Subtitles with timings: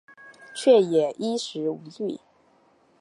[0.55, 2.19] 却也衣食无虑